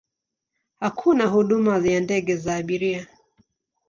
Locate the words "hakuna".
0.79-1.25